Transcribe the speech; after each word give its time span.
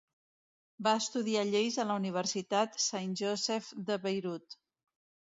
Va 0.85 0.91
estudiar 0.99 1.43
lleis 1.49 1.75
a 1.83 1.85
la 1.89 1.97
universitat 2.01 2.79
Saint 2.85 3.11
Joseph 3.21 3.69
de 3.91 3.99
Beirut. 4.07 4.57